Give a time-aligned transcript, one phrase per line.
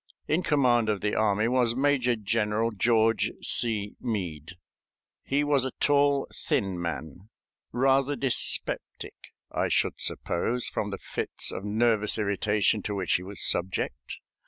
[0.27, 3.95] In command of the army was Major General George C.
[4.01, 4.53] Meade.
[5.23, 7.29] He was a tall, thin man,
[7.71, 9.13] rather dyspeptic,
[9.51, 14.17] I should suppose from the fits of nervous irritation to which he was subject.